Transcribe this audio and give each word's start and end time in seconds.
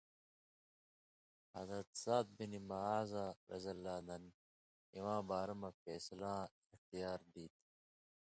حضرت 1.55 1.87
سعد 2.03 2.27
بن 2.37 2.51
معاذؓاں 2.69 3.99
دَن 4.07 4.23
اِواں 4.95 5.21
بارہ 5.29 5.55
مہ 5.61 5.69
فېصلاں 5.83 6.39
اختیار 6.75 7.19
دِتیۡ 7.33 7.53